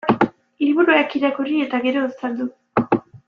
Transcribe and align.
Liburuak 0.63 1.13
irakurri 1.19 1.61
eta 1.67 1.83
gero, 1.85 2.07
saldu. 2.23 2.51